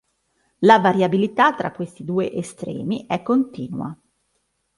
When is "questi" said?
1.71-2.03